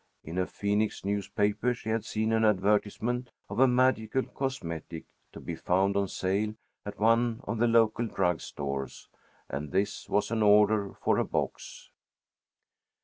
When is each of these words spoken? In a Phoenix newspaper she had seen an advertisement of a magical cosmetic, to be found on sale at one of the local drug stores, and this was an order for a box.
In 0.23 0.39
a 0.39 0.47
Phoenix 0.47 1.05
newspaper 1.05 1.75
she 1.75 1.89
had 1.89 2.03
seen 2.05 2.33
an 2.33 2.43
advertisement 2.43 3.29
of 3.49 3.59
a 3.59 3.67
magical 3.67 4.23
cosmetic, 4.23 5.05
to 5.31 5.39
be 5.39 5.53
found 5.55 5.95
on 5.95 6.07
sale 6.07 6.55
at 6.87 6.97
one 6.97 7.41
of 7.43 7.59
the 7.59 7.67
local 7.67 8.07
drug 8.07 8.41
stores, 8.41 9.09
and 9.47 9.71
this 9.71 10.09
was 10.09 10.31
an 10.31 10.41
order 10.41 10.95
for 10.95 11.19
a 11.19 11.23
box. 11.23 11.91